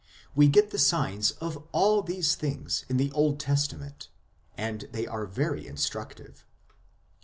We 0.33 0.47
get 0.47 0.71
the 0.71 0.79
signs 0.79 1.29
of 1.33 1.63
all 1.71 2.01
these 2.01 2.33
things 2.33 2.85
in 2.89 2.97
the 2.97 3.11
Old 3.11 3.39
Testament, 3.39 4.09
and 4.57 4.89
they 4.91 5.05
are 5.05 5.27
very 5.27 5.67
instructive. 5.67 6.43